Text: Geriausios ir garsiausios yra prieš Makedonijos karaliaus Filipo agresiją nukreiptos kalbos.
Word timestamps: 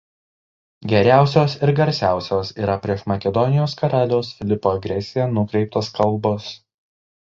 Geriausios 0.93 1.55
ir 1.67 1.73
garsiausios 1.81 2.53
yra 2.63 2.79
prieš 2.87 3.05
Makedonijos 3.13 3.79
karaliaus 3.85 4.35
Filipo 4.43 4.75
agresiją 4.81 5.33
nukreiptos 5.41 5.97
kalbos. 6.03 6.55